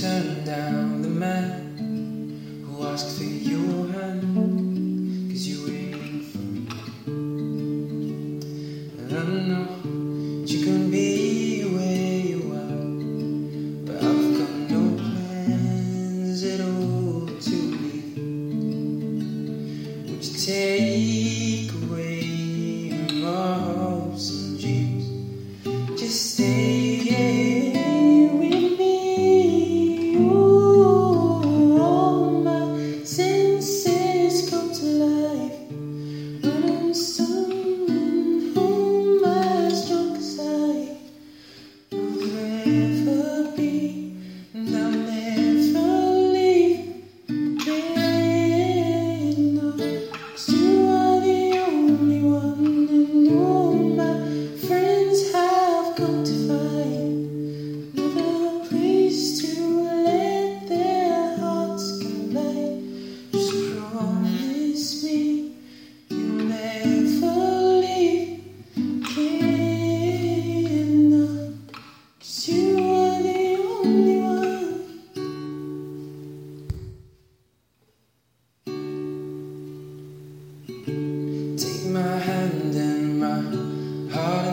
turn 0.00 0.42
down 0.46 1.02
the 1.02 1.08
man 1.08 2.64
who 2.64 2.86
asked 2.86 3.18
for 3.18 3.24
your 3.24 3.86
hand. 3.92 4.59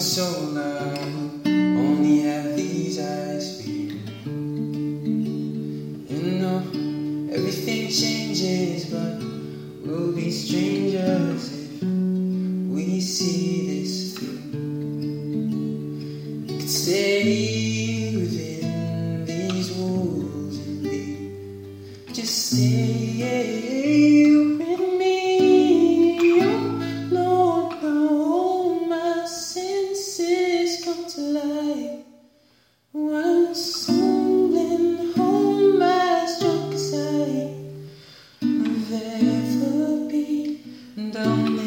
so 0.00 0.24
long 0.40 1.42
only 1.46 2.20
have 2.20 2.56
these 2.56 2.98
eyes 2.98 3.60
for 3.60 3.68
you. 3.68 4.00
You 6.08 6.38
know, 6.40 6.58
everything 7.30 7.90
changes, 7.90 8.86
but 8.86 9.22
we'll 9.84 10.14
be 10.16 10.30
strangers 10.30 11.52
if 11.52 11.82
we 11.82 12.98
see 13.02 13.82
this 13.82 14.16
through. 14.16 14.40
You 16.46 16.58
could 16.58 16.70
stay 16.70 18.16
within 18.16 19.26
these 19.26 19.70
walls 19.72 20.56
and 20.56 20.82
be 20.82 22.14
just 22.14 22.54
stay. 22.56 22.99
down 41.12 41.59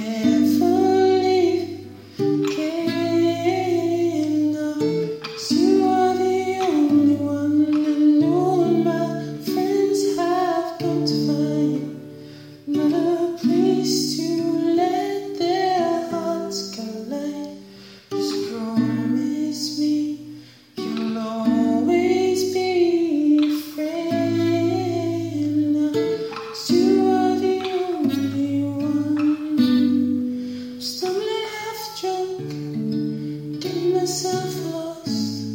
lost. 34.06 35.48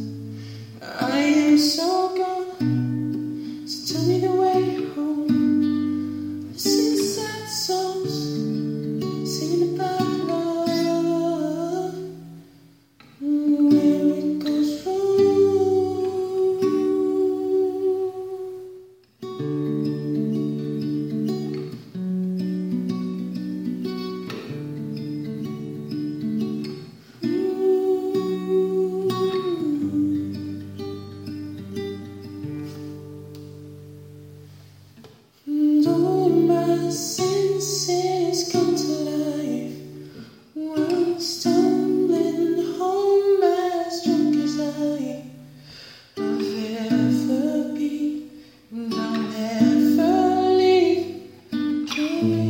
I 0.82 1.18
am 1.18 1.58
so 1.58 2.16
gone. 2.16 3.66
So 3.66 3.94
tell 3.94 4.06
me 4.06 4.20
the 4.20 4.37
Bye. 52.20 52.47